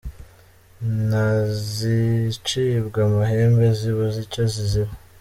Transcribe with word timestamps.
Nta 1.07 1.27
zicibwa 1.73 2.99
amahembe 3.09 3.65
zibuze 3.79 4.17
icyo 4.25 4.43
zizira. 4.53 4.91